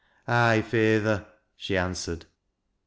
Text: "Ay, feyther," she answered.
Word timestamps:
"Ay, 0.27 0.63
feyther," 0.63 1.27
she 1.55 1.77
answered. 1.77 2.25